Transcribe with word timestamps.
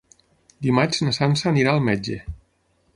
Dimarts 0.67 1.03
na 1.09 1.13
Sança 1.19 1.47
anirà 1.53 1.77
al 1.77 1.87
metge. 1.91 2.21